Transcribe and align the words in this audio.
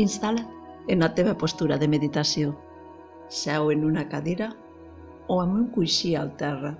Instal·la't 0.00 0.90
en 0.92 1.00
la 1.00 1.08
teva 1.18 1.32
postura 1.40 1.76
de 1.80 1.86
meditació. 1.88 2.50
Seu 3.36 3.70
en 3.74 3.84
una 3.90 4.02
cadira 4.10 4.50
o 5.32 5.38
amb 5.40 5.56
un 5.58 5.62
coixí 5.76 6.10
al 6.22 6.34
terra, 6.42 6.74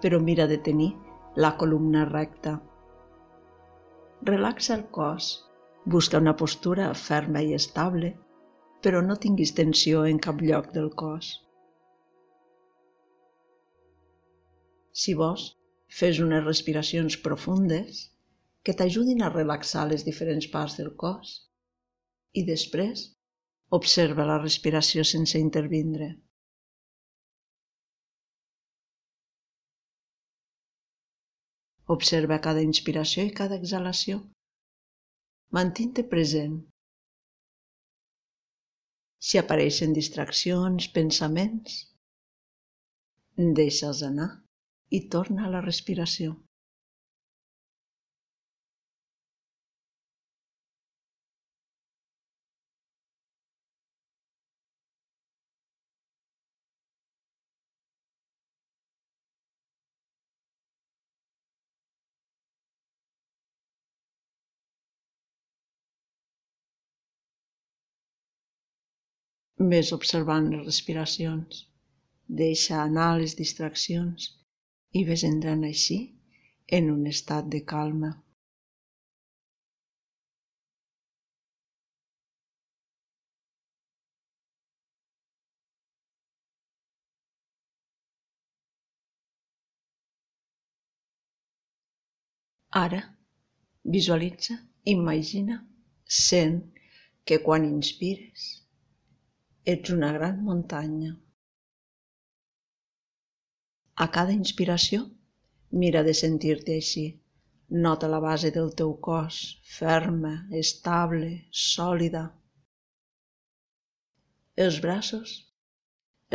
però 0.00 0.20
mira 0.28 0.46
de 0.52 0.56
tenir 0.68 0.88
la 1.44 1.50
columna 1.60 2.06
recta. 2.08 2.54
Relaxa 4.32 4.78
el 4.78 4.86
cos, 4.96 5.28
busca 5.84 6.22
una 6.24 6.36
postura 6.40 6.88
ferma 7.02 7.44
i 7.44 7.52
estable, 7.60 8.14
però 8.80 9.04
no 9.04 9.20
tinguis 9.20 9.52
tensió 9.60 10.08
en 10.08 10.24
cap 10.30 10.40
lloc 10.40 10.72
del 10.72 10.88
cos. 11.04 11.34
Si 15.04 15.12
vols, 15.20 15.50
fes 16.00 16.24
unes 16.24 16.48
respiracions 16.48 17.20
profundes 17.28 18.06
que 18.64 18.72
t'ajudin 18.72 19.20
a 19.20 19.34
relaxar 19.40 19.90
les 19.92 20.08
diferents 20.08 20.48
parts 20.48 20.80
del 20.80 20.94
cos 20.96 21.42
i 22.40 22.42
després 22.50 23.04
observa 23.78 24.26
la 24.28 24.38
respiració 24.42 25.04
sense 25.10 25.40
intervindre. 25.40 26.10
Observa 31.94 32.40
cada 32.44 32.62
inspiració 32.64 33.24
i 33.28 33.32
cada 33.40 33.58
exhalació. 33.60 34.20
Mantint-te 35.56 36.04
present. 36.14 36.54
Si 39.24 39.40
apareixen 39.40 39.92
distraccions, 39.96 40.88
pensaments, 40.96 41.76
deixa'ls 43.60 44.02
anar 44.08 44.30
i 44.96 45.02
torna 45.14 45.46
a 45.46 45.52
la 45.52 45.62
respiració. 45.66 46.34
Ves 69.72 69.90
observant 69.96 70.46
les 70.52 70.64
respiracions, 70.66 71.60
deixa 72.40 72.80
anar 72.82 73.06
les 73.20 73.34
distraccions 73.38 74.26
i 75.00 75.04
ves 75.10 75.22
entrant 75.28 75.62
així 75.68 75.96
en 76.78 76.90
un 76.94 77.06
estat 77.10 77.48
de 77.54 77.60
calma. 77.72 78.10
Ara, 92.82 93.00
visualitza, 93.96 94.58
imagina, 94.96 95.62
sent 96.18 96.60
que 97.24 97.40
quan 97.48 97.64
inspires 97.70 98.63
Ets 99.72 99.90
una 99.90 100.12
gran 100.12 100.42
muntanya. 100.44 101.10
A 104.04 104.06
cada 104.16 104.34
inspiració, 104.36 105.06
mira 105.82 106.02
de 106.08 106.12
sentir-te 106.18 106.74
així. 106.80 107.04
Nota 107.86 108.10
la 108.14 108.18
base 108.20 108.50
del 108.56 108.68
teu 108.80 108.92
cos, 109.06 109.38
ferma, 109.76 110.32
estable, 110.60 111.30
sòlida. 111.60 112.26
Els 114.66 114.82
braços, 114.84 115.32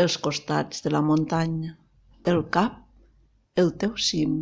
els 0.06 0.18
costats 0.26 0.82
de 0.88 0.96
la 0.96 1.04
muntanya, 1.12 1.76
el 2.34 2.42
cap, 2.58 2.82
el 3.56 3.72
teu 3.86 3.94
cim. 4.10 4.36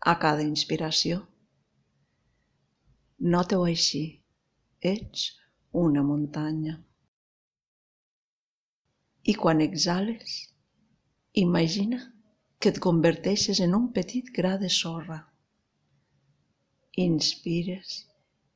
A 0.00 0.16
cada 0.26 0.48
inspiració, 0.48 1.26
Nota-ho 3.20 3.64
així: 3.64 4.22
ets 4.80 5.30
una 5.72 6.02
muntanya. 6.02 6.74
I 9.24 9.34
quan 9.34 9.60
exhales, 9.60 10.52
imagina 11.32 12.00
que 12.58 12.68
et 12.68 12.80
converteixes 12.80 13.60
en 13.60 13.74
un 13.74 13.92
petit 13.92 14.32
gra 14.34 14.56
de 14.58 14.68
sorra. 14.68 15.20
Inspires 16.96 17.94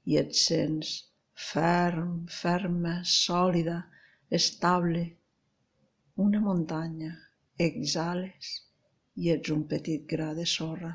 i 0.05 0.19
et 0.19 0.35
sents 0.35 0.93
ferm, 1.35 2.27
ferma, 2.27 3.03
sòlida, 3.05 3.79
estable, 4.31 5.05
una 6.17 6.41
muntanya. 6.41 7.15
Exhales 7.59 8.51
i 9.17 9.31
ets 9.31 9.51
un 9.51 9.65
petit 9.71 10.05
gra 10.07 10.35
de 10.35 10.45
sorra. 10.47 10.93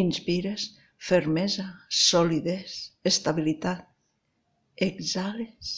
Inspires 0.00 0.64
fermesa, 1.10 1.66
solidesa, 1.88 2.92
estabilitat. 3.12 3.84
Exhales 4.88 5.70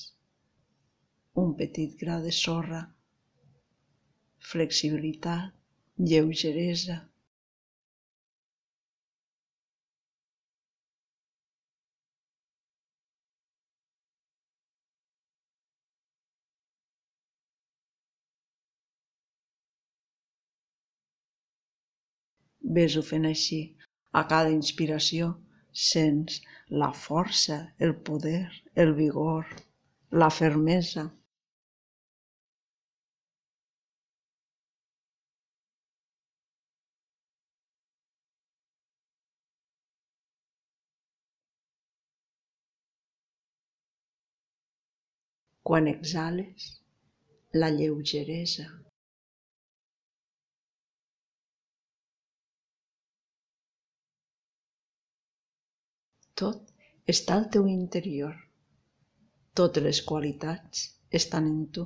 un 1.43 1.55
petit 1.57 1.95
gra 2.01 2.21
de 2.21 2.33
sorra, 2.33 2.81
flexibilitat, 4.51 5.55
lleugeresa. 6.11 6.99
Ves-ho 22.79 23.03
fent 23.03 23.27
així 23.31 23.61
a 24.19 24.23
cada 24.33 24.51
inspiració 24.51 25.31
sents 25.87 26.41
la 26.83 26.91
força, 27.05 27.59
el 27.79 27.95
poder, 28.09 28.51
el 28.75 28.95
vigor, 28.95 29.47
la 30.23 30.31
fermesa. 30.31 31.07
Quan 45.71 45.87
exhales, 45.87 46.81
la 47.53 47.71
lleugeresa. 47.71 48.67
Tot 56.41 56.71
està 57.13 57.35
al 57.37 57.47
teu 57.55 57.67
interior. 57.69 58.37
Totes 59.61 59.85
les 59.85 60.01
qualitats 60.11 60.85
estan 61.21 61.49
en 61.51 61.65
tu. 61.77 61.85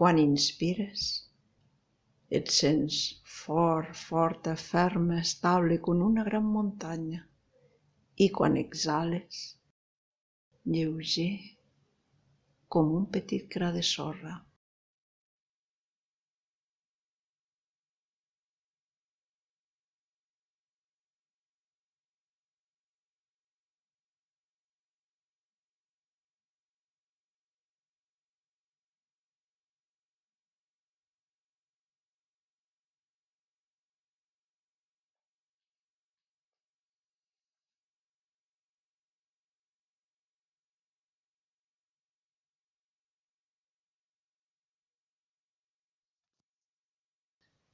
Quan 0.00 0.18
inspires, 0.22 1.04
et 2.38 2.52
sents 2.56 2.98
fort, 3.36 3.94
forta, 4.00 4.54
ferma, 4.64 5.22
estable, 5.26 5.80
com 5.86 6.02
una 6.08 6.26
gran 6.28 6.46
muntanya. 6.56 7.22
I 8.24 8.28
quan 8.36 8.58
exhales, 8.60 9.40
lleuger, 10.74 11.32
com 12.68 12.92
un 13.00 13.08
petit 13.16 13.48
gra 13.56 13.72
de 13.72 13.82
sorra. 13.82 14.36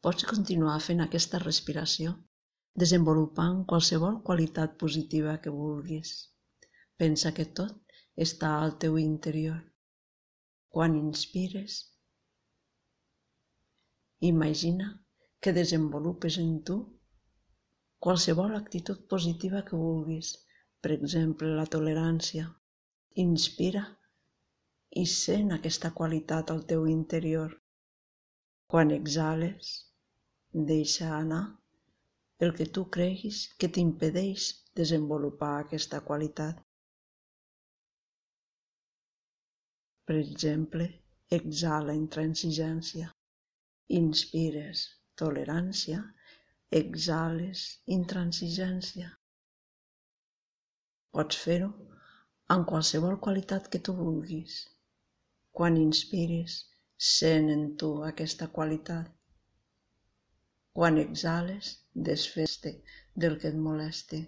Pots 0.06 0.22
continuar 0.30 0.76
fent 0.82 1.00
aquesta 1.02 1.38
respiració, 1.42 2.10
desenvolupant 2.80 3.56
qualsevol 3.70 4.18
qualitat 4.26 4.74
positiva 4.82 5.32
que 5.42 5.52
vulguis. 5.54 6.10
Pensa 7.02 7.32
que 7.38 7.46
tot 7.60 7.96
està 8.24 8.50
al 8.58 8.76
teu 8.84 8.98
interior. 9.00 9.56
Quan 10.76 10.94
inspires, 10.98 11.78
imagina 14.28 14.86
que 15.40 15.54
desenvolupes 15.56 16.38
en 16.42 16.52
tu 16.70 16.76
qualsevol 18.06 18.54
actitud 18.60 19.02
positiva 19.14 19.64
que 19.64 19.80
vulguis, 19.80 20.30
per 20.80 20.92
exemple, 20.98 21.50
la 21.62 21.66
tolerància. 21.74 22.46
Inspira 23.24 23.82
i 25.02 25.04
sent 25.16 25.50
aquesta 25.58 25.90
qualitat 25.98 26.54
al 26.54 26.62
teu 26.74 26.86
interior. 26.94 27.58
Quan 28.70 28.94
exhales, 29.00 29.74
deixa 30.64 31.06
anar 31.14 31.42
el 32.44 32.52
que 32.56 32.66
tu 32.76 32.84
creguis 32.96 33.40
que 33.58 33.68
t'impedeix 33.68 34.46
desenvolupar 34.80 35.50
aquesta 35.60 36.00
qualitat. 36.08 36.62
Per 40.08 40.16
exemple, 40.16 40.86
exhala 41.38 41.96
intransigència, 41.98 43.10
inspires 44.00 44.84
tolerància, 45.22 46.00
exhales 46.80 47.66
intransigència. 47.98 49.10
Pots 51.16 51.42
fer-ho 51.44 51.68
amb 52.56 52.68
qualsevol 52.70 53.20
qualitat 53.28 53.68
que 53.72 53.82
tu 53.88 53.96
vulguis. 54.00 54.56
Quan 55.56 55.76
inspiris, 55.80 56.56
sent 57.10 57.52
en 57.52 57.68
tu 57.80 57.92
aquesta 58.08 58.48
qualitat. 58.58 59.15
Quan 60.76 60.98
exhales, 61.00 61.68
desfes-te 62.06 62.70
del 63.24 63.38
que 63.40 63.48
et 63.48 63.54
molesti. 63.66 64.18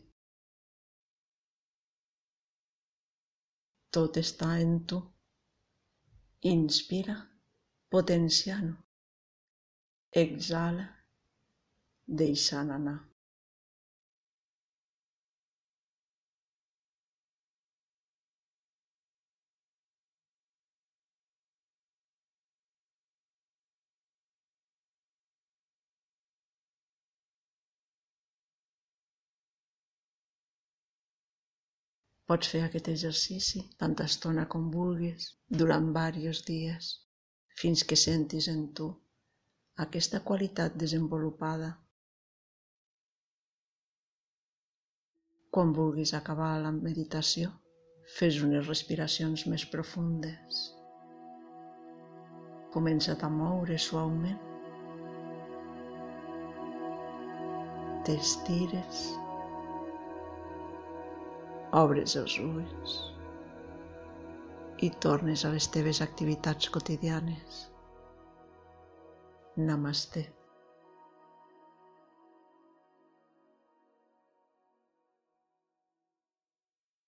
Tot 3.96 4.16
està 4.22 4.48
en 4.62 4.72
tu. 4.92 5.02
Inspira, 6.52 7.18
potenciant-ho. 7.92 8.78
Exhala, 10.22 10.88
deixant 12.22 12.72
anar. 12.78 12.98
Pots 32.28 32.48
fer 32.52 32.58
aquest 32.64 32.88
exercici 32.92 33.60
tanta 33.82 34.04
estona 34.10 34.42
com 34.54 34.64
vulguis, 34.72 35.28
durant 35.60 35.86
diversos 35.86 36.40
dies, 36.48 36.88
fins 37.60 37.84
que 37.88 37.96
sentis 37.96 38.48
en 38.52 38.66
tu 38.80 38.88
aquesta 39.84 40.20
qualitat 40.30 40.75
desenvolupada. 40.82 41.70
Quan 45.56 45.72
vulguis 45.78 46.12
acabar 46.19 46.50
la 46.64 46.72
meditació, 46.75 47.54
fes 48.19 48.40
unes 48.48 48.69
respiracions 48.69 49.46
més 49.52 49.64
profundes. 49.76 50.58
Comença't 52.76 53.24
a 53.24 53.31
moure 53.38 53.78
suaument. 53.86 54.44
T'estires 58.04 59.02
obres 61.76 62.17
els 62.17 62.38
ulls 62.41 62.94
i 64.87 64.91
tornes 65.05 65.44
a 65.44 65.50
les 65.53 65.67
teves 65.75 66.00
activitats 66.00 66.70
quotidianes. 66.70 67.65
Namaste. 69.56 70.38